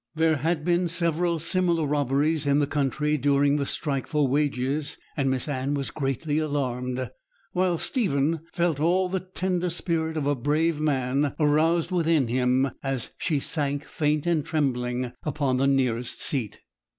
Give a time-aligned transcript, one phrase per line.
[0.15, 5.29] There had been several similar robberies in the country during the strike for wages, and
[5.29, 7.11] Miss Anne was greatly alarmed,
[7.51, 13.11] while Stephen felt all the tender spirit of a brave man aroused within him, as
[13.19, 16.61] she sank faint and trembling upon the nearest seat.